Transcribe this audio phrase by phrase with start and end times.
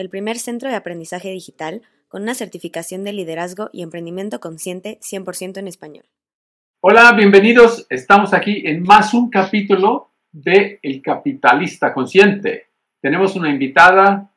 [0.00, 5.58] el primer centro de aprendizaje digital con una certificación de liderazgo y emprendimiento consciente 100%
[5.58, 6.04] en español.
[6.80, 7.86] Hola, bienvenidos.
[7.90, 12.68] Estamos aquí en más un capítulo de El Capitalista Consciente.
[13.00, 14.30] Tenemos una invitada,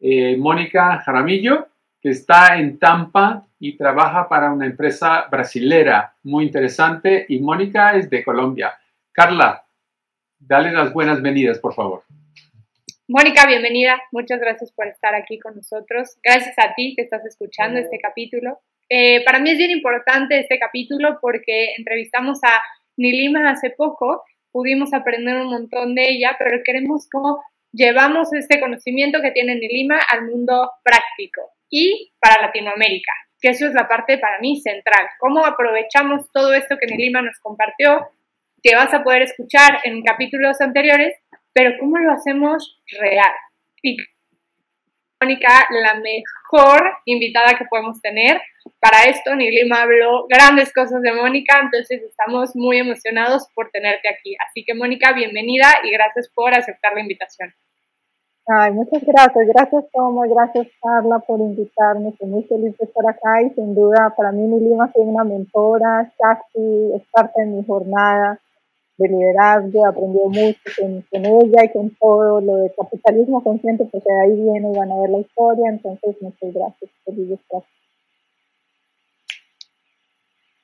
[0.00, 1.68] eh, Mónica Jaramillo,
[2.00, 7.26] que está en Tampa y trabaja para una empresa brasilera muy interesante.
[7.28, 8.72] Y Mónica es de Colombia.
[9.12, 9.64] Carla,
[10.38, 12.02] dale las buenas venidas, por favor.
[13.14, 14.00] Mónica, bienvenida.
[14.10, 16.16] Muchas gracias por estar aquí con nosotros.
[16.22, 18.60] Gracias a ti que estás escuchando este capítulo.
[18.88, 22.62] Eh, para mí es bien importante este capítulo porque entrevistamos a
[22.96, 29.20] Nilima hace poco, pudimos aprender un montón de ella, pero queremos cómo llevamos este conocimiento
[29.20, 34.38] que tiene Nilima al mundo práctico y para Latinoamérica, que eso es la parte para
[34.38, 35.06] mí central.
[35.18, 38.08] Cómo aprovechamos todo esto que Nilima nos compartió,
[38.62, 41.14] que vas a poder escuchar en capítulos anteriores
[41.52, 43.32] pero ¿cómo lo hacemos real?
[45.20, 48.40] Mónica, la mejor invitada que podemos tener.
[48.80, 54.34] Para esto, Nilima habló grandes cosas de Mónica, entonces estamos muy emocionados por tenerte aquí.
[54.48, 57.52] Así que, Mónica, bienvenida y gracias por aceptar la invitación.
[58.44, 63.40] Ay, muchas gracias, gracias Toma, gracias Carla por invitarme, estoy muy feliz de estar acá
[63.40, 68.40] y sin duda para mí Nilima es una mentora, es parte de mi jornada,
[69.02, 74.30] de liderazgo, aprendió mucho con, ella y con todo lo de capitalismo consciente, porque ahí
[74.30, 77.38] viene y van a ver la historia, entonces muchas gracias, feliz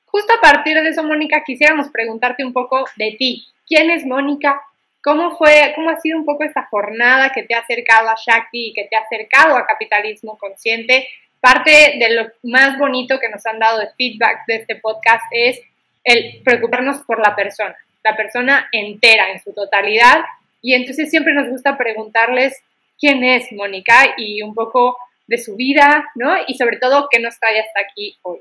[0.05, 3.45] Justo a partir de eso, Mónica, quisiéramos preguntarte un poco de ti.
[3.67, 4.59] ¿Quién es Mónica?
[5.03, 8.69] ¿Cómo fue, cómo ha sido un poco esta jornada que te ha acercado a Shakti
[8.69, 11.07] y que te ha acercado a capitalismo consciente?
[11.39, 15.61] Parte de lo más bonito que nos han dado de feedback de este podcast es
[16.03, 17.77] el preocuparnos por la persona
[18.09, 20.21] la persona entera, en su totalidad.
[20.61, 22.61] Y entonces siempre nos gusta preguntarles
[22.99, 24.97] quién es Mónica y un poco
[25.27, 26.33] de su vida, ¿no?
[26.47, 28.39] Y sobre todo qué nos trae hasta aquí hoy.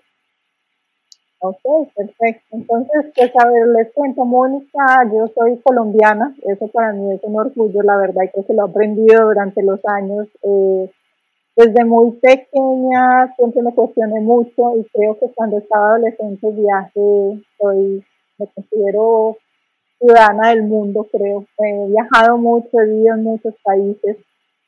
[1.41, 2.47] Ok, perfecto.
[2.51, 7.39] Entonces, pues a ver, les cuento, Mónica, yo soy colombiana, eso para mí es un
[7.39, 10.27] orgullo, la verdad, que lo he aprendido durante los años.
[10.43, 10.91] Eh,
[11.55, 18.05] desde muy pequeña siempre me cuestioné mucho y creo que cuando estaba adolescente viaje, soy,
[18.39, 19.37] me considero
[19.99, 21.45] ciudadana del mundo, creo.
[21.59, 24.17] He viajado mucho, he vivido en muchos países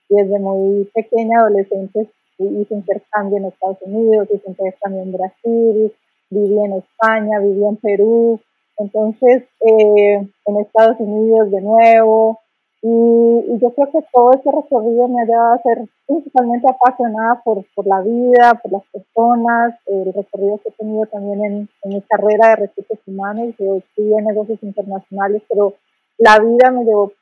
[0.08, 2.08] desde muy pequeña, adolescente,
[2.38, 5.92] hice intercambio en Estados Unidos, hice intercambio en Brasil,
[6.30, 8.40] viví en España, viví en Perú.
[8.78, 12.40] Entonces, eh, en Estados Unidos de nuevo,
[12.82, 17.64] y, yo creo que todo ese recorrido me ha llevado a ser principalmente apasionada por,
[17.74, 22.00] por la vida, por las personas, el recorrido que he tenido también en, en mi
[22.02, 23.54] carrera de recursos humanos.
[23.58, 25.74] Yo estudié negocios internacionales, pero
[26.18, 27.12] la vida me llevó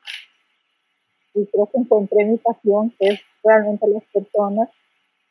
[1.33, 4.69] y creo que encontré mi pasión, que es realmente las personas.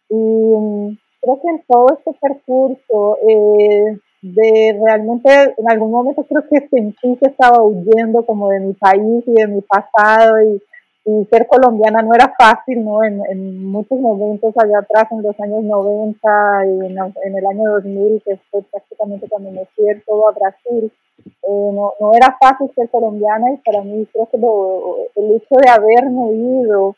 [0.08, 6.42] Y mm, creo que en todo este percurso eh, de realmente en algún momento creo
[6.50, 10.60] que sentí que estaba huyendo como de mi país y de mi pasado y,
[11.04, 13.02] y ser colombiana no era fácil, ¿no?
[13.04, 18.22] En, en, muchos momentos allá atrás, en los años 90 y en, el año 2000,
[18.24, 20.92] que fue prácticamente cuando me fui todo a Brasil,
[21.24, 25.70] eh, no, no era fácil ser colombiana y para mí creo que el hecho de
[25.70, 26.96] haberme ido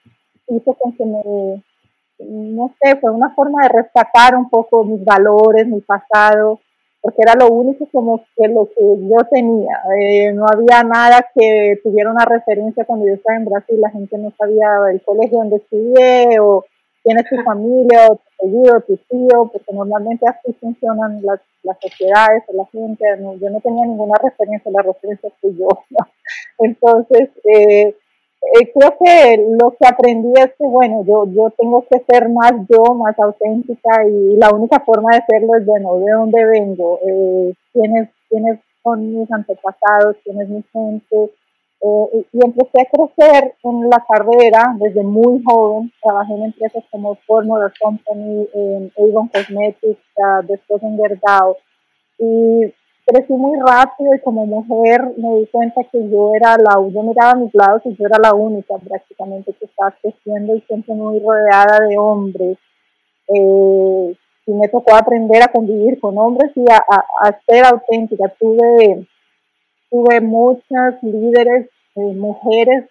[0.49, 1.63] hizo con que me,
[2.19, 6.61] no sé, fue una forma de rescatar un poco mis valores, mi pasado,
[7.01, 9.81] porque era lo único como que lo que yo tenía.
[9.99, 14.19] Eh, no había nada que tuviera una referencia cuando yo estaba en Brasil, la gente
[14.19, 16.65] no sabía el colegio donde estudié o
[17.03, 21.79] quién es tu familia o tu apellido, tu tío, porque normalmente así funcionan las, las
[21.81, 23.05] sociedades o la gente.
[23.41, 25.69] yo no tenía ninguna referencia, la referencia fui yo.
[26.59, 27.95] Entonces, eh,
[28.43, 32.53] eh, creo que lo que aprendí es que, bueno, yo, yo tengo que ser más
[32.69, 37.55] yo, más auténtica y la única forma de hacerlo es, bueno, de dónde vengo, eh,
[37.73, 41.33] quiénes, quiénes son mis antepasados, quién es mi gente.
[41.83, 45.93] Eh, y, empecé a crecer en la carrera desde muy joven.
[46.03, 50.01] Trabajé en empresas como Formula Company, en Avon Cosmetics,
[50.47, 51.57] después en Gerdau.
[52.19, 52.73] Y
[53.11, 57.33] crecí muy rápido y como mujer me di cuenta que yo era la, yo miraba
[57.33, 61.19] a mis lados y yo era la única prácticamente que estaba creciendo y siempre muy
[61.21, 62.59] rodeada de hombres.
[63.29, 64.17] Eh,
[64.47, 68.33] y me tocó aprender a convivir con hombres y a, ser auténtica.
[68.39, 69.07] Tuve,
[69.91, 72.87] tuve muchas líderes, eh, mujeres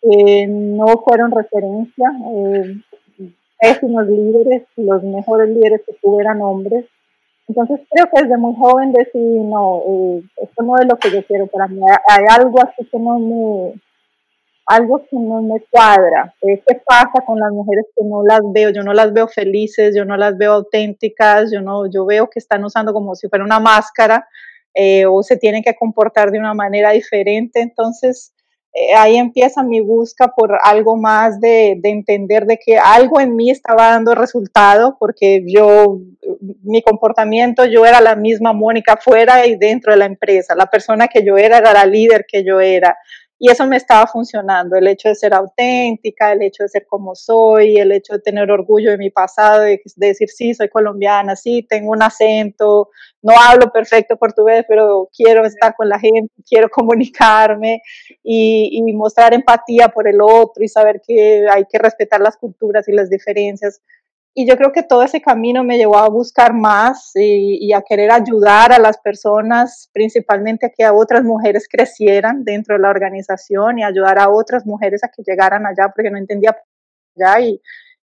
[0.00, 2.76] que no fueron referencia, eh,
[3.60, 6.86] pésimos líderes, los mejores líderes que tuve eran hombres.
[7.46, 11.24] Entonces creo que desde muy joven decidí, no, eh, esto no es lo que yo
[11.26, 11.80] quiero para mí.
[12.08, 13.74] Hay algo así que no me,
[14.66, 16.34] algo que no me cuadra.
[16.40, 18.70] ¿Qué pasa con las mujeres que no las veo?
[18.70, 22.38] Yo no las veo felices, yo no las veo auténticas, yo no, yo veo que
[22.38, 24.26] están usando como si fuera una máscara
[24.74, 27.60] eh, o se tienen que comportar de una manera diferente.
[27.60, 28.32] Entonces
[28.76, 33.36] eh, ahí empieza mi busca por algo más de, de, entender de que algo en
[33.36, 36.00] mí estaba dando resultado, porque yo,
[36.64, 40.56] mi comportamiento, yo era la misma Mónica fuera y dentro de la empresa.
[40.56, 42.98] La persona que yo era era la líder que yo era.
[43.38, 47.14] Y eso me estaba funcionando, el hecho de ser auténtica, el hecho de ser como
[47.16, 51.66] soy, el hecho de tener orgullo de mi pasado, de, decir, sí, soy colombiana, sí,
[51.68, 52.90] tengo un acento,
[53.22, 57.82] no hablo perfecto portugués, pero quiero estar con la gente, quiero comunicarme
[58.22, 62.88] y, y mostrar empatía por el otro y saber que hay que respetar las culturas
[62.88, 63.80] y las diferencias
[64.36, 68.10] y yo creo que todo ese camino me llevó a buscar más y, a querer
[68.10, 73.84] ayudar a las personas, principalmente a que otras mujeres crecieran dentro de la organización y
[73.84, 76.56] ayudar a otras mujeres a que llegaran allá, porque no entendía
[77.16, 77.60] allá y,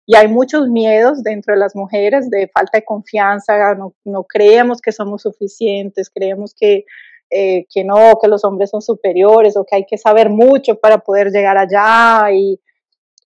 [0.06, 4.82] y hay muchos miedos dentro de las mujeres de falta de confianza, no, no creemos
[4.82, 6.86] que somos suficientes, creemos que,
[7.32, 11.00] eh, que no, que los hombres son superiores o que hay que saber mucho para
[11.00, 12.62] poder llegar allá y,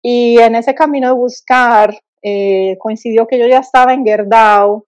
[0.02, 4.88] y en ese camino de buscar eh, coincidió que yo ya estaba en Gerdau,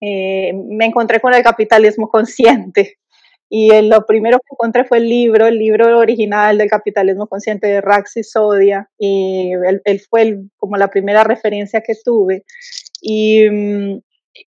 [0.00, 2.96] eh, me encontré con el capitalismo consciente.
[3.50, 7.80] Y lo primero que encontré fue el libro, el libro original del capitalismo consciente de
[7.80, 9.52] Raxi Sodia y
[9.84, 12.44] él, fue como la primera referencia que tuve.
[13.02, 14.00] Mm,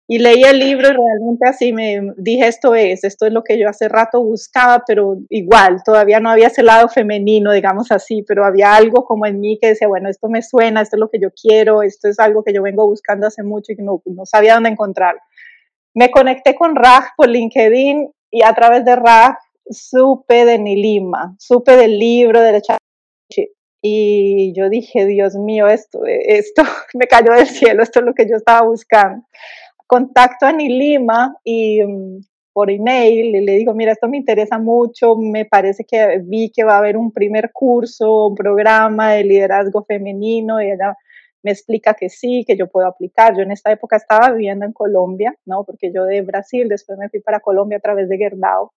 [0.07, 3.59] y leí el libro y realmente así me dije, esto es, esto es lo que
[3.59, 8.45] yo hace rato buscaba, pero igual, todavía no había ese lado femenino, digamos así, pero
[8.45, 11.21] había algo como en mí que decía, bueno, esto me suena, esto es lo que
[11.21, 14.55] yo quiero, esto es algo que yo vengo buscando hace mucho y no, no sabía
[14.55, 15.17] dónde encontrar.
[15.95, 19.37] Me conecté con Raj por LinkedIn y a través de Raj
[19.71, 22.61] supe de Nilima, supe del libro de
[23.83, 26.63] y yo dije, Dios mío, esto, esto
[26.95, 29.25] me cayó del cielo, esto es lo que yo estaba buscando
[29.91, 32.21] contacto a Nilima y mm,
[32.53, 36.63] por email y le digo, mira, esto me interesa mucho, me parece que vi que
[36.63, 40.97] va a haber un primer curso, un programa de liderazgo femenino y ella
[41.43, 43.37] me explica que sí, que yo puedo aplicar.
[43.37, 45.65] Yo en esta época estaba viviendo en Colombia, ¿no?
[45.65, 48.71] Porque yo de Brasil, después me fui para Colombia a través de Gerdau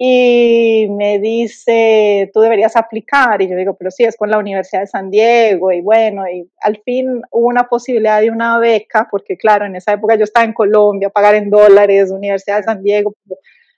[0.00, 3.42] y me dice, tú deberías aplicar.
[3.42, 5.72] Y yo digo, pero sí, es con la Universidad de San Diego.
[5.72, 9.92] Y bueno, y al fin hubo una posibilidad de una beca, porque claro, en esa
[9.92, 13.12] época yo estaba en Colombia, pagar en dólares, Universidad de San Diego.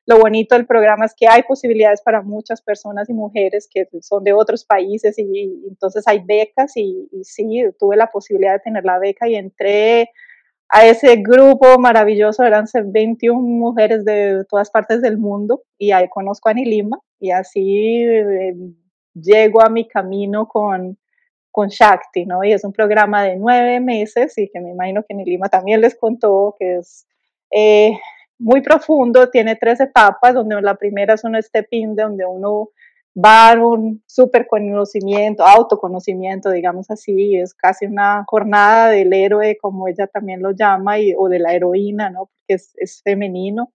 [0.04, 4.22] Lo bonito del programa es que hay posibilidades para muchas personas y mujeres que son
[4.22, 8.84] de otros países y, entonces hay becas y, y sí, tuve la posibilidad de tener
[8.84, 10.10] la beca y entré
[10.72, 16.48] a ese grupo maravilloso, eran 21 mujeres de todas partes del mundo y ahí conozco
[16.48, 18.54] a Nilima y así eh,
[19.14, 20.96] llego a mi camino con,
[21.50, 22.44] con Shakti, ¿no?
[22.44, 25.96] Y es un programa de nueve meses y que me imagino que Nilima también les
[25.96, 27.04] contó que es
[27.50, 27.98] eh,
[28.38, 32.70] muy profundo, tiene tres etapas, donde la primera es un step-in, donde uno
[33.16, 39.88] va a un super conocimiento, autoconocimiento, digamos así, es casi una jornada del héroe, como
[39.88, 42.26] ella también lo llama, y, o de la heroína, ¿no?
[42.26, 43.72] Porque es, es femenino.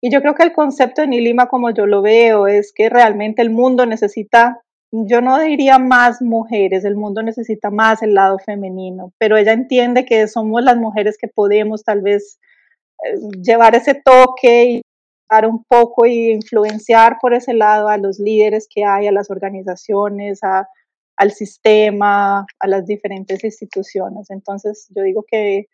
[0.00, 3.42] Y yo creo que el concepto de Nilima, como yo lo veo, es que realmente
[3.42, 4.60] el mundo necesita,
[4.92, 10.04] yo no diría más mujeres, el mundo necesita más el lado femenino, pero ella entiende
[10.04, 12.38] que somos las mujeres que podemos tal vez
[13.04, 14.82] eh, llevar ese toque y
[15.46, 20.42] un poco y influenciar por ese lado a los líderes que hay, a las organizaciones,
[20.42, 20.68] a,
[21.16, 24.30] al sistema, a las diferentes instituciones.
[24.30, 25.66] Entonces, yo digo que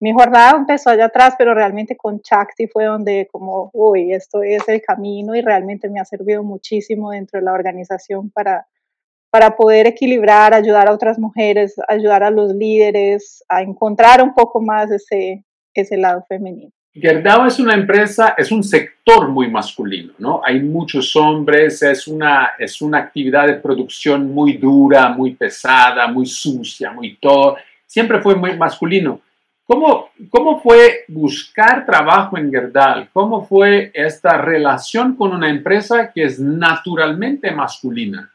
[0.00, 4.68] mi jornada empezó allá atrás, pero realmente con Chakti fue donde como, uy, esto es
[4.68, 8.66] el camino y realmente me ha servido muchísimo dentro de la organización para,
[9.30, 14.60] para poder equilibrar, ayudar a otras mujeres, ayudar a los líderes a encontrar un poco
[14.60, 15.44] más ese,
[15.74, 16.72] ese lado femenino.
[16.98, 20.40] Gerdau es una empresa, es un sector muy masculino, ¿no?
[20.42, 26.24] Hay muchos hombres, es una, es una actividad de producción muy dura, muy pesada, muy
[26.24, 27.56] sucia, muy todo.
[27.86, 29.20] Siempre fue muy masculino.
[29.66, 33.08] ¿Cómo, cómo fue buscar trabajo en Gerdau?
[33.12, 38.32] ¿Cómo fue esta relación con una empresa que es naturalmente masculina?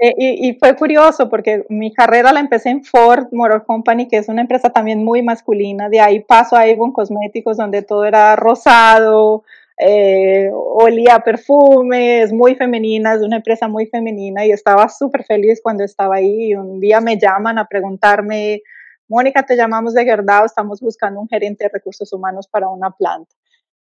[0.00, 4.28] Eh, y, fue curioso porque mi carrera la empecé en Ford Motor Company, que es
[4.28, 5.88] una empresa también muy masculina.
[5.88, 9.42] De ahí paso a Avon Cosméticos, donde todo era rosado,
[9.76, 15.82] eh, olía perfumes, muy femenina, es una empresa muy femenina y estaba súper feliz cuando
[15.82, 16.50] estaba ahí.
[16.50, 18.62] Y un día me llaman a preguntarme,
[19.08, 23.34] Mónica, te llamamos de Gerdau, estamos buscando un gerente de recursos humanos para una planta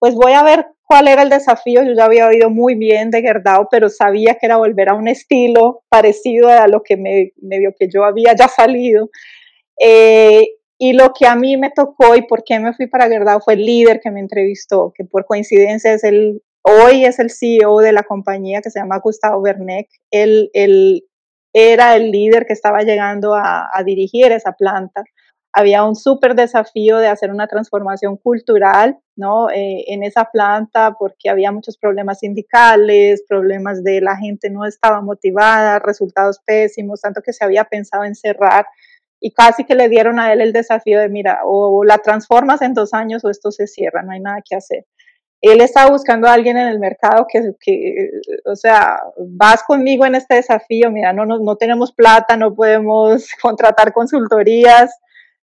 [0.00, 1.84] pues voy a ver cuál era el desafío.
[1.84, 5.06] Yo ya había oído muy bien de Gerdau, pero sabía que era volver a un
[5.06, 9.10] estilo parecido a lo que me, medio que yo había ya salido.
[9.78, 10.42] Eh,
[10.78, 13.54] y lo que a mí me tocó y por qué me fui para Gerdau fue
[13.54, 17.92] el líder que me entrevistó, que por coincidencia es el, hoy es el CEO de
[17.92, 19.88] la compañía que se llama Gustavo Werneck.
[20.10, 20.50] Él,
[21.52, 25.02] era el líder que estaba llegando a dirigir esa planta
[25.52, 29.50] había un súper desafío de hacer una transformación cultural ¿no?
[29.50, 35.02] Eh, en esa planta porque había muchos problemas sindicales, problemas de la gente no estaba
[35.02, 38.66] motivada, resultados pésimos, tanto que se había pensado en cerrar
[39.20, 42.72] y casi que le dieron a él el desafío de, mira, o la transformas en
[42.72, 44.86] dos años o esto se cierra, no hay nada que hacer.
[45.42, 48.10] Él estaba buscando a alguien en el mercado que, que
[48.46, 53.28] o sea, vas conmigo en este desafío, mira, no, no, no tenemos plata, no podemos
[53.42, 54.90] contratar consultorías,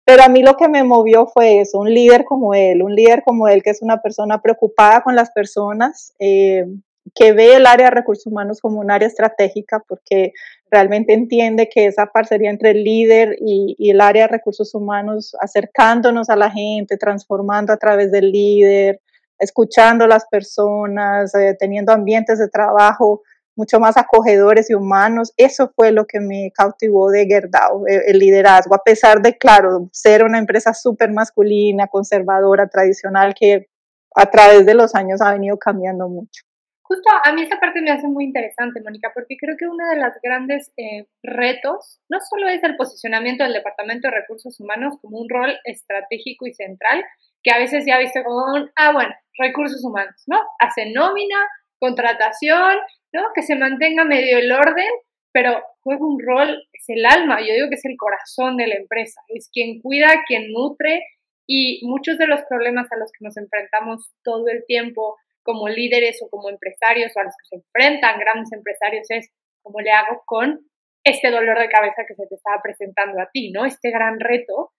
[0.04, 3.23] pero a mí lo que me movió fue eso, un líder como él, un líder
[3.25, 6.66] como él que es una persona preocupada con las personas, eh,
[7.14, 10.33] que ve el área de recursos humanos como un área estratégica porque
[10.71, 16.30] realmente entiende que esa parcería entre el líder y, el área de recursos humanos, acercándonos
[16.30, 19.00] a la gente, transformando a través del líder,
[19.38, 23.23] escuchando a las personas, eh, teniendo ambientes de trabajo
[23.61, 25.33] mucho más acogedores y humanos.
[25.37, 29.90] Eso fue lo que me cautivó de Gerdau, eh, el, liderazgo, a pesar de, claro,
[29.93, 33.69] ser una empresa súper masculina, conservadora, tradicional, que
[34.17, 36.43] a través de los años ha venido cambiando mucho.
[36.83, 39.97] Justo a mí esa parte me hace muy interesante, Mónica, porque creo que uno de
[39.97, 45.19] los grandes eh, retos no solo es el posicionamiento del Departamento de Recursos Humanos como
[45.19, 47.05] un rol estratégico y central,
[47.45, 50.40] que a veces ya visto como un, ah, bueno, recursos humanos, ¿no?
[50.59, 51.37] Hace nómina,
[51.80, 52.76] contratación,
[53.12, 53.22] ¿no?
[53.34, 54.90] Que se mantenga medio el orden,
[55.32, 58.76] pero juega un rol, es el alma, yo digo que es el corazón de la
[58.76, 61.02] empresa, es quien cuida, quien nutre
[61.46, 66.20] y muchos de los problemas a los que nos enfrentamos todo el tiempo como líderes
[66.22, 69.30] o como empresarios o a los que se enfrentan grandes empresarios es
[69.62, 70.60] cómo le hago con
[71.02, 73.64] este dolor de cabeza que se te estaba presentando a ti, ¿no?
[73.64, 74.72] Este gran reto.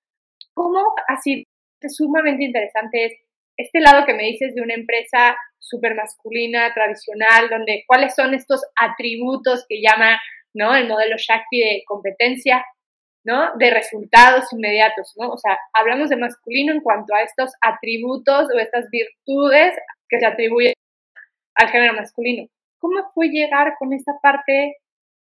[0.53, 1.47] ¿Cómo así
[1.89, 3.13] sumamente interesante es
[3.57, 8.61] este lado que me dices de una empresa súper masculina, tradicional, donde cuáles son estos
[8.75, 10.19] atributos que llama
[10.53, 10.75] ¿no?
[10.75, 12.65] el modelo Shakti de competencia,
[13.23, 13.55] ¿no?
[13.57, 15.13] de resultados inmediatos.
[15.17, 15.29] ¿no?
[15.29, 19.75] O sea, hablamos de masculino en cuanto a estos atributos o estas virtudes
[20.09, 20.73] que se atribuyen
[21.55, 22.47] al género masculino.
[22.79, 24.77] ¿Cómo fue llegar con esta parte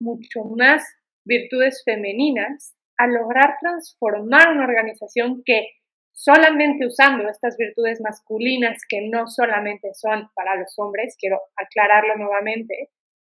[0.00, 0.84] mucho más
[1.24, 5.68] virtudes femeninas a lograr transformar una organización que
[6.16, 12.88] solamente usando estas virtudes masculinas que no solamente son para los hombres, quiero aclararlo nuevamente,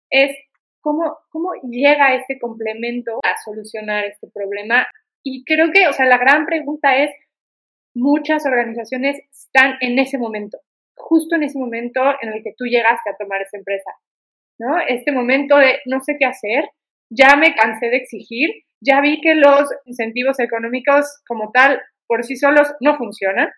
[0.09, 0.35] es
[0.81, 4.85] cómo, cómo llega este complemento a solucionar este problema.
[5.23, 7.09] Y creo que, o sea, la gran pregunta es,
[7.95, 10.59] muchas organizaciones están en ese momento,
[10.95, 13.91] justo en ese momento en el que tú llegaste a tomar esa empresa,
[14.59, 14.77] ¿no?
[14.85, 16.69] Este momento de no sé qué hacer,
[17.09, 18.49] ya me cansé de exigir,
[18.81, 23.49] ya vi que los incentivos económicos como tal por sí solos no funcionan.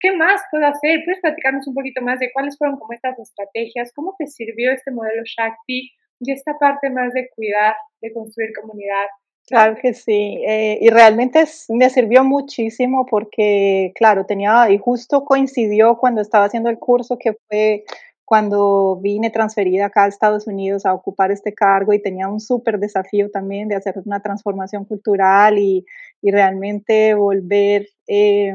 [0.00, 1.00] ¿Qué más puedo hacer?
[1.04, 3.92] ¿Puedes platicarnos un poquito más de cuáles fueron como estas estrategias?
[3.94, 5.90] ¿Cómo te sirvió este modelo Shakti
[6.20, 9.06] y esta parte más de cuidar, de construir comunidad?
[9.48, 15.96] Claro que sí, eh, y realmente me sirvió muchísimo porque, claro, tenía, y justo coincidió
[15.96, 17.84] cuando estaba haciendo el curso que fue
[18.28, 22.78] cuando vine transferida acá a Estados Unidos a ocupar este cargo y tenía un súper
[22.78, 25.86] desafío también de hacer una transformación cultural y,
[26.20, 28.54] y realmente volver eh,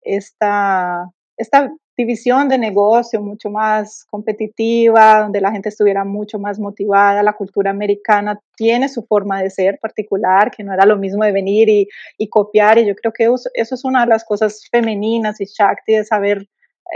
[0.00, 7.22] esta, esta división de negocio mucho más competitiva, donde la gente estuviera mucho más motivada.
[7.22, 11.32] La cultura americana tiene su forma de ser particular, que no era lo mismo de
[11.32, 12.78] venir y, y copiar.
[12.78, 16.48] Y yo creo que eso, es una de las cosas femeninas y Shakti, de saber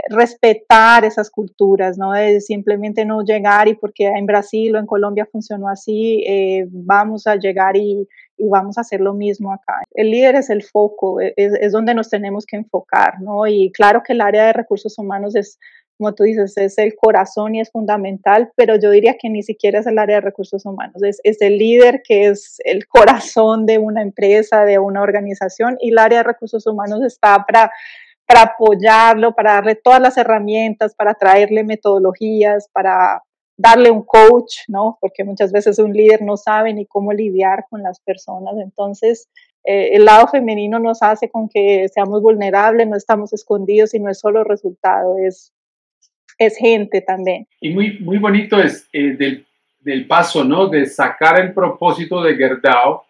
[0.09, 2.11] respetar esas culturas, ¿no?
[2.11, 7.27] De simplemente no llegar y porque en Brasil o en Colombia funcionó así, eh, vamos
[7.27, 8.07] a llegar y,
[8.41, 9.81] vamos a hacer lo mismo acá.
[9.93, 13.45] El líder es el foco, e, es, donde nos tenemos que enfocar, ¿no?
[13.47, 15.59] Y claro que el área de recursos humanos es,
[15.97, 19.79] como tú dices, es el corazón y es fundamental, pero yo diría que ni siquiera
[19.79, 23.77] es el área de recursos humanos, es, es el líder que es el corazón de
[23.77, 27.71] una empresa, de una organización, y el área de recursos humanos está para
[28.29, 33.23] para apoyarlo, para darle todas las herramientas, para traerle metodologías, para
[33.57, 34.99] darle un coach, ¿no?
[35.01, 38.53] Porque muchas veces un líder no sabe ni cómo lidiar con las personas.
[38.61, 39.27] Entonces,
[39.63, 44.11] eh, el lado femenino nos hace con que seamos vulnerables, no estamos escondidos y no
[44.11, 45.51] es solo resultado, es,
[46.37, 47.47] es gente también.
[47.59, 49.47] Y muy, muy bonito es eh, del,
[49.79, 50.67] del, paso, ¿no?
[50.67, 53.01] De sacar el propósito de Gerdau,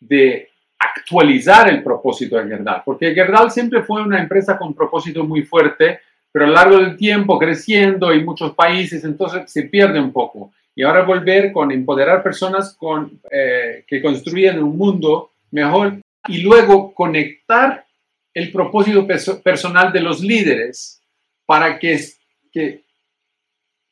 [0.00, 0.48] de
[0.96, 6.00] actualizar el propósito de Gerdau, porque Gerdau siempre fue una empresa con propósito muy fuerte,
[6.32, 10.52] pero a lo largo del tiempo creciendo y muchos países, entonces se pierde un poco.
[10.74, 16.92] Y ahora volver con empoderar personas con, eh, que construyen un mundo mejor y luego
[16.92, 17.84] conectar
[18.32, 19.06] el propósito
[19.42, 21.00] personal de los líderes
[21.46, 22.00] para que,
[22.50, 22.82] que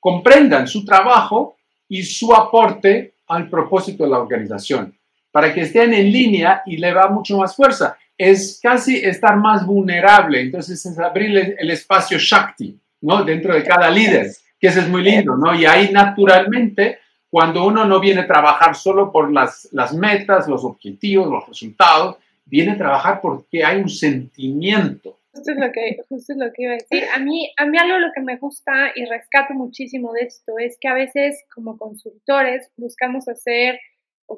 [0.01, 1.57] comprendan su trabajo
[1.89, 4.99] y su aporte al propósito de la organización,
[5.33, 7.97] para que estén en línea y le va mucho más fuerza.
[8.17, 13.25] Es casi estar más vulnerable, entonces es abrir el espacio Shakti, ¿no?
[13.25, 15.55] Dentro de cada líder, que eso es muy lindo, ¿no?
[15.55, 16.99] Y ahí naturalmente
[17.33, 22.19] cuando uno no viene a trabajar solo por las, las metas, los objetivos, los resultados,
[22.45, 25.19] viene a trabajar porque hay un sentimiento.
[25.33, 27.05] Justo es lo que, justo es lo que iba a decir.
[27.15, 30.77] A mí, a mí algo lo que me gusta y rescato muchísimo de esto es
[30.79, 33.81] que a veces como consultores buscamos hacer,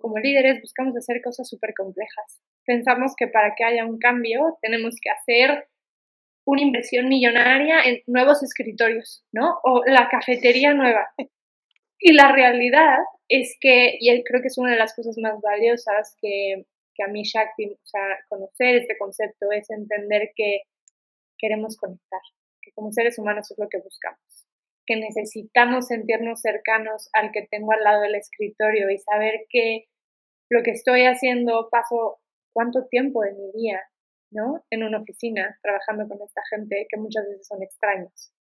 [0.00, 2.40] como líderes buscamos hacer cosas súper complejas.
[2.64, 5.68] Pensamos que para que haya un cambio tenemos que hacer
[6.46, 9.60] una inversión millonaria en nuevos escritorios, ¿no?
[9.62, 11.08] O la cafetería nueva.
[11.98, 12.98] Y la realidad
[13.28, 17.08] es que, y creo que es una de las cosas más valiosas que, que a
[17.08, 20.62] mí Shakti, o sea, conocer este concepto es entender que
[21.38, 22.20] queremos conectar,
[22.60, 24.43] que como seres humanos es lo que buscamos,
[24.86, 29.86] que necesitamos sentirnos cercanos al que tengo al lado del escritorio y saber que
[30.50, 32.20] lo que estoy haciendo paso
[32.52, 33.82] cuánto tiempo de mi día,
[34.30, 34.64] ¿no?
[34.70, 38.32] En una oficina trabajando con esta gente que muchas veces son extraños.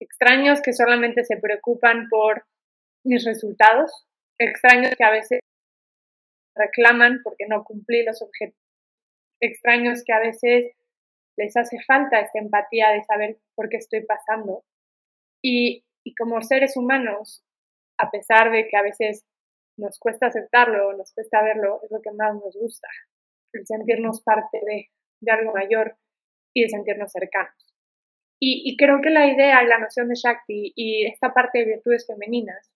[0.00, 2.44] Extraños que solamente se preocupan por
[3.04, 4.06] mis resultados,
[4.38, 5.40] extraños que a veces
[6.54, 8.60] reclaman porque no cumplí los objetivos,
[9.40, 10.72] extraños que a veces
[11.36, 14.64] les hace falta esta empatía de saber por qué estoy pasando.
[15.42, 17.44] Y, y como seres humanos,
[17.98, 19.26] a pesar de que a veces
[19.76, 22.88] nos cuesta aceptarlo, nos cuesta verlo, es lo que más nos gusta,
[23.52, 24.88] el sentirnos parte de,
[25.20, 25.98] de algo mayor
[26.54, 27.74] y de sentirnos cercanos.
[28.40, 31.74] Y, y, creo que la idea y la noción de Shakti y esta parte de
[31.74, 32.72] virtudes femeninas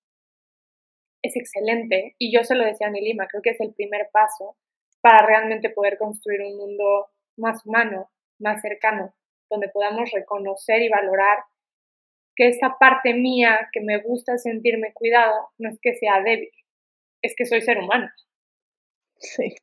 [1.22, 4.56] es excelente y yo se lo decía a Nilima, creo que es el primer paso
[5.00, 7.06] para realmente poder construir un mundo
[7.38, 9.14] más humano, más cercano,
[9.48, 11.38] donde podamos reconocer y valorar
[12.36, 16.50] que esa parte mía que me gusta sentirme cuidado no es que sea débil,
[17.22, 18.08] es que soy ser humano.
[19.18, 19.54] Sí.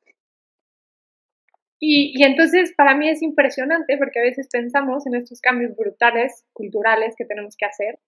[1.81, 6.45] Y, y, entonces para mí es impresionante porque a veces pensamos en estos cambios brutales,
[6.51, 7.99] culturales que tenemos que hacer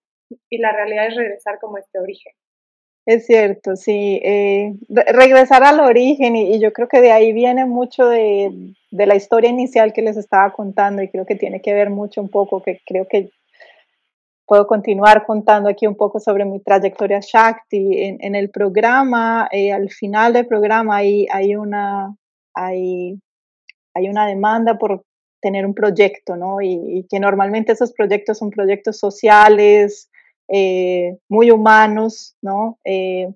[0.49, 2.33] y la realidad es regresar como este origen.
[3.05, 4.21] Es cierto, sí.
[4.23, 9.15] Eh, regresar al origen y, yo creo que de ahí viene mucho de, de, la
[9.15, 12.61] historia inicial que les estaba contando y creo que tiene que ver mucho un poco,
[12.61, 13.31] que creo que
[14.45, 18.03] puedo continuar contando aquí un poco sobre mi trayectoria Shakti.
[18.03, 22.15] En, en el programa, eh, al final del programa hay, hay, una,
[22.53, 23.19] hay,
[23.93, 25.03] hay una demanda por
[25.41, 26.61] tener un proyecto, ¿no?
[26.61, 30.09] Y, y que normalmente esos proyectos son proyectos sociales,
[30.47, 32.77] eh, muy humanos, ¿no?
[32.83, 33.27] Eh,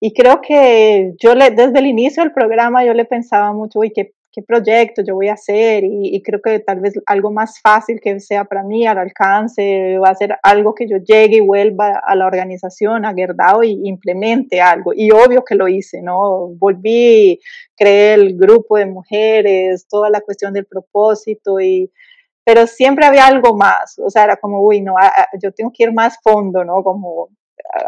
[0.00, 3.92] y creo que yo le, desde el inicio del programa yo le pensaba mucho, uy,
[3.92, 5.82] ¿qué, qué proyecto yo voy a hacer?
[5.84, 10.10] Y, creo que tal vez algo más fácil que sea para mí al alcance va
[10.10, 14.60] a ser algo que yo llegue y vuelva a la organización, a Gerdau y implemente
[14.60, 14.92] algo.
[14.94, 16.48] Y obvio que lo hice, ¿no?
[16.58, 17.40] Volví,
[17.74, 21.90] creé el grupo de mujeres, toda la cuestión del propósito y
[22.44, 24.94] pero siempre había algo más, o sea, era como, uy, no,
[25.42, 26.80] yo tengo que ir más fondo, ¿no?
[26.84, 27.30] Como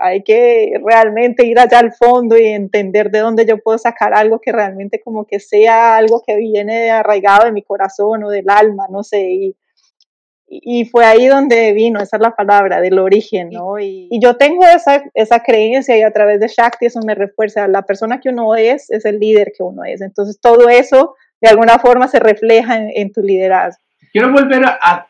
[0.00, 4.40] hay que realmente ir allá al fondo y entender de dónde yo puedo sacar algo
[4.40, 8.86] que realmente como que sea algo que viene arraigado de mi corazón o del alma,
[8.90, 9.56] no sé, y,
[10.46, 13.78] y fue ahí donde vino, esa es la palabra, del origen, ¿no?
[13.78, 17.68] Y, y, yo tengo esa, esa creencia y a través de Shakti eso me refuerza,
[17.68, 21.48] la persona que uno es es el líder que uno es, entonces todo eso de
[21.48, 23.82] alguna forma se refleja en, en tu liderazgo.
[24.12, 25.06] Quiero volver a,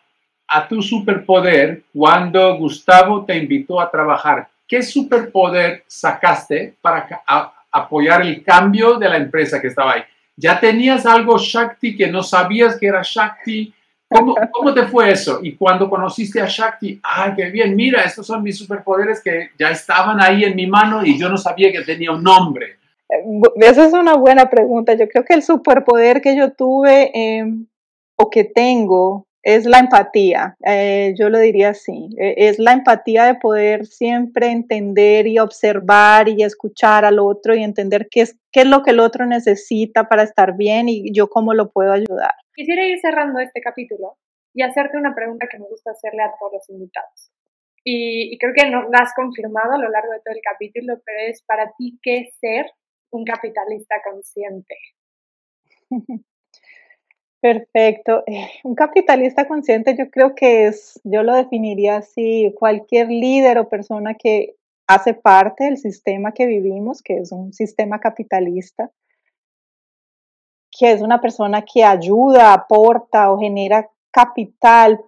[0.49, 4.49] a, tu superpoder cuando Gustavo te invitó a trabajar.
[4.67, 7.23] ¿Qué superpoder sacaste para
[7.71, 10.03] apoyar el cambio de la empresa que estaba ahí?
[10.37, 13.73] ¿Ya tenías algo Shakti que no sabías que era Shakti?
[14.09, 15.41] ¿Cómo, ¿Cómo, te fue eso?
[15.43, 17.77] Y cuando conociste a Shakti, ¡ay, qué bien!
[17.77, 21.37] Mira, estos son mis superpoderes que ya estaban ahí en mi mano y yo no
[21.37, 22.79] sabía que tenía un nombre.
[23.11, 24.95] Eh, esa es una buena pregunta.
[24.95, 27.45] Yo creo que el superpoder que yo tuve eh,
[28.17, 33.25] o que tengo es la empatía, eh, yo lo diría así, e, es la empatía
[33.25, 38.61] de poder siempre entender y observar y escuchar al otro y entender qué es, qué
[38.61, 42.33] es lo que el otro necesita para estar bien y yo cómo lo puedo ayudar.
[42.55, 44.19] Quisiera ir cerrando este capítulo
[44.53, 47.33] y hacerte una pregunta que me gusta hacerle a todos los invitados.
[47.83, 51.01] Y, y creo que nos la has confirmado a lo largo de todo el capítulo,
[51.07, 52.67] pero es para ti qué es ser
[53.11, 54.77] un capitalista consciente.
[57.40, 58.24] Perfecto.
[58.64, 64.14] Un capitalista consciente yo creo que es, yo lo definiría así, cualquier líder o persona
[64.14, 64.57] que
[64.88, 68.90] hace parte del sistema que vivimos, que es un sistema capitalista,
[70.70, 75.01] que es una persona que ayuda, aporta o genera capital,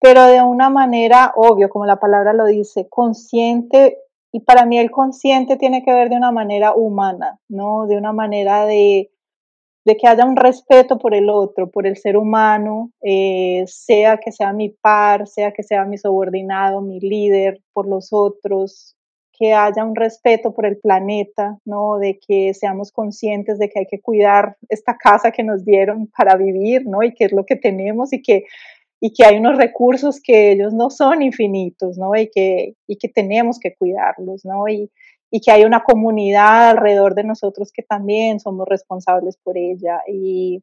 [0.00, 3.98] pero de una manera, obvio, como la palabra lo dice, consciente.
[4.32, 7.86] Y para mí el consciente tiene que ver de una manera humana, ¿no?
[7.86, 9.10] De una manera de,
[9.88, 14.32] de que haya un respeto por el otro, por el ser humano, eh, sea que
[14.32, 18.98] sea mi par, sea que sea mi subordinado, mi líder, por los otros,
[19.32, 21.96] que haya un respeto por el planeta, ¿no?
[21.96, 26.36] De que seamos conscientes de que hay que cuidar esta casa que nos dieron para
[26.36, 27.02] vivir, ¿no?
[27.02, 28.44] Y que es lo que tenemos y que,
[29.00, 32.14] y que hay unos recursos que ellos no son infinitos, ¿no?
[32.16, 34.68] Y que, y que tenemos que cuidarlos, ¿no?
[34.68, 34.90] Y,
[35.30, 40.62] y que hay una comunidad alrededor de nosotros que también somos responsables por ella y,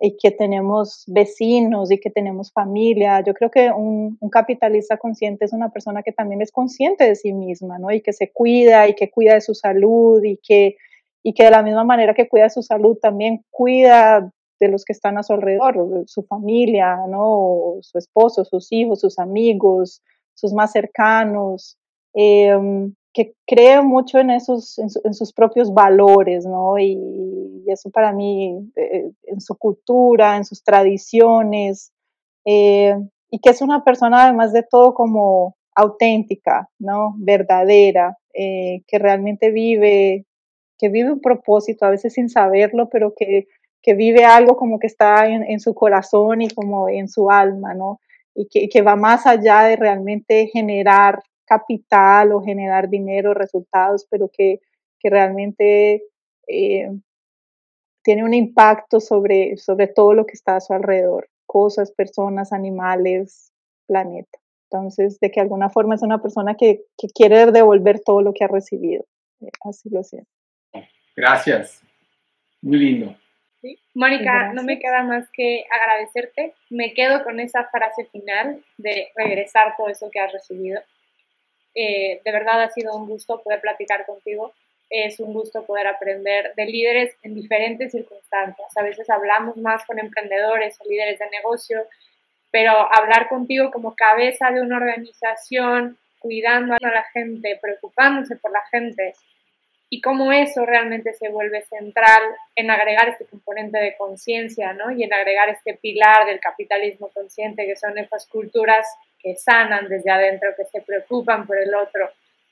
[0.00, 3.22] y que tenemos vecinos y que tenemos familia.
[3.24, 7.14] Yo creo que un, un, capitalista consciente es una persona que también es consciente de
[7.14, 7.90] sí misma, ¿no?
[7.90, 10.76] Y que se cuida y que cuida de su salud y que,
[11.22, 14.84] y que de la misma manera que cuida de su salud también cuida de los
[14.84, 17.78] que están a su alrededor, su familia, ¿no?
[17.80, 20.02] Su esposo, sus hijos, sus amigos,
[20.34, 21.78] sus más cercanos.
[22.14, 22.56] Eh,
[23.16, 26.78] que cree mucho en esos, en, sus propios valores, ¿no?
[26.78, 31.92] Y, eso para mí, eh, en su cultura, en sus tradiciones,
[32.44, 32.94] eh,
[33.30, 37.14] y que es una persona además de todo como auténtica, ¿no?
[37.16, 40.26] Verdadera, eh, que realmente vive,
[40.78, 43.46] que vive un propósito, a veces sin saberlo, pero que,
[43.86, 48.00] que vive algo como que está en, su corazón y como en su alma, ¿no?
[48.34, 54.58] Y que, va más allá de realmente generar capital o generar dinero, resultados, pero que,
[54.98, 56.02] que realmente
[56.48, 56.90] eh,
[58.02, 63.52] tiene un impacto sobre, sobre todo lo que está a su alrededor, cosas, personas, animales,
[63.86, 64.36] planeta.
[64.68, 68.42] Entonces, de que alguna forma es una persona que, que quiere devolver todo lo que
[68.42, 69.04] ha recibido.
[69.42, 70.24] Eh, así lo sé.
[71.14, 71.80] Gracias.
[72.60, 73.14] Muy lindo.
[73.66, 73.78] Sí.
[73.94, 76.54] Mónica, no me queda más que agradecerte.
[76.70, 80.80] Me quedo con esa frase final de regresar todo eso que has recibido.
[81.74, 84.52] Eh, de verdad ha sido un gusto poder platicar contigo.
[84.88, 88.68] Es un gusto poder aprender de líderes en diferentes circunstancias.
[88.76, 91.88] A veces hablamos más con emprendedores o líderes de negocio,
[92.52, 98.64] pero hablar contigo como cabeza de una organización, cuidando a la gente, preocupándose por la
[98.70, 99.14] gente,
[99.88, 102.22] y cómo eso realmente se vuelve central
[102.56, 104.90] en agregar este componente de conciencia, ¿no?
[104.90, 108.86] Y en agregar este pilar del capitalismo consciente, que son estas culturas
[109.20, 112.10] que sanan desde adentro, que se preocupan por el otro,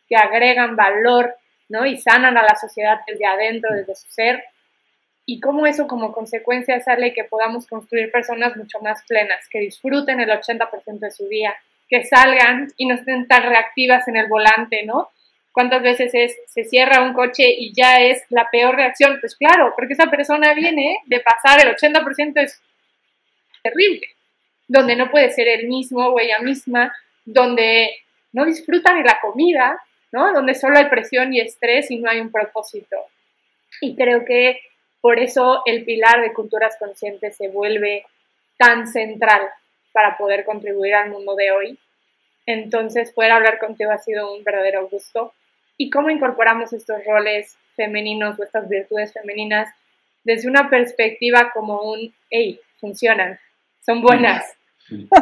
[0.09, 1.35] que agregan valor,
[1.69, 1.85] ¿no?
[1.85, 4.45] Y sanan a la sociedad desde adentro, desde su ser.
[5.27, 10.21] Y cómo eso como consecuencia sale que podamos construir personas mucho más plenas, que disfruten
[10.21, 11.55] el 80% de su día,
[11.89, 15.11] que salgan y no estén tan reactivas en el volante, ¿no?
[15.55, 19.17] ¿Cuántas veces es, se cierra un coche y ya es la peor reacción?
[19.21, 22.61] Pues claro, porque esa persona viene de pasar el 80% es
[23.63, 24.15] terrible
[24.69, 27.91] donde no puede ser el mismo o ella misma, donde
[28.33, 29.79] no disfrutan de la comida,
[30.13, 30.33] ¿no?
[30.33, 32.97] Donde solo hay presión y estrés y no hay un propósito.
[33.81, 34.61] Y creo que
[35.01, 38.07] por eso el pilar de culturas conscientes se vuelve
[38.57, 39.43] tan central
[39.93, 41.79] para poder contribuir al mundo de hoy.
[42.47, 45.33] Entonces, poder hablar contigo ha sido un verdadero gusto.
[45.77, 49.69] ¿Y cómo incorporamos estos roles femeninos o estas virtudes femeninas
[50.23, 53.39] desde una perspectiva como un, hey, funcionan,
[53.85, 54.57] son buenas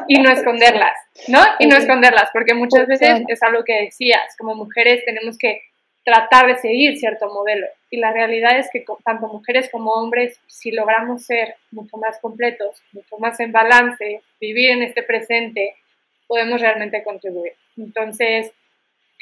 [0.09, 0.97] y no esconderlas,
[1.29, 1.41] ¿no?
[1.59, 5.63] Y no esconderlas, porque muchas veces es algo que decías, como mujeres tenemos que
[6.05, 7.67] tratar de seguir cierto modelo.
[7.91, 12.83] Y la realidad es que tanto mujeres como hombres, si logramos ser mucho más completos,
[12.93, 15.77] mucho más en balance, vivir en este presente,
[16.27, 17.53] podemos realmente contribuir.
[17.77, 18.53] Entonces,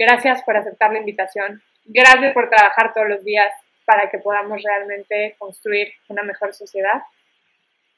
[0.01, 1.63] gracias por aceptar la invitación.
[1.85, 3.53] Gracias por trabajar todos los días
[3.85, 7.03] para que podamos realmente construir una mejor sociedad.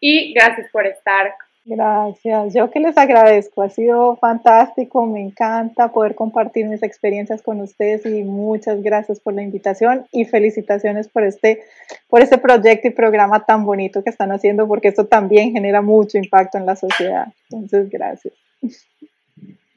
[0.00, 1.32] Y gracias por estar
[1.64, 7.60] Gracias, yo que les agradezco, ha sido fantástico, me encanta poder compartir mis experiencias con
[7.60, 11.62] ustedes y muchas gracias por la invitación y felicitaciones por este,
[12.08, 16.18] por este proyecto y programa tan bonito que están haciendo porque esto también genera mucho
[16.18, 17.28] impacto en la sociedad.
[17.44, 18.34] Entonces, gracias.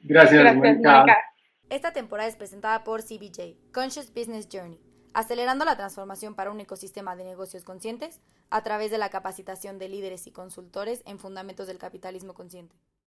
[0.02, 1.35] Gracias, gracias
[1.68, 4.80] Esta temporada es presentada por CBJ, Conscious Business Journey
[5.16, 9.88] acelerando la transformación para un ecosistema de negocios conscientes a través de la capacitación de
[9.88, 12.76] líderes y consultores en fundamentos del capitalismo consciente.